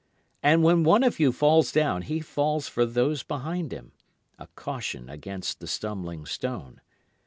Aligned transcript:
And 0.41 0.63
when 0.63 0.83
one 0.83 1.03
of 1.03 1.19
you 1.19 1.31
falls 1.31 1.71
down 1.71 2.01
he 2.01 2.21
falls 2.21 2.67
for 2.67 2.87
those 2.87 3.21
behind 3.21 3.71
him, 3.71 3.91
a 4.39 4.47
caution 4.47 5.07
against 5.11 5.59
the 5.59 5.67
stumbling 5.67 6.25
stone. 6.25 6.81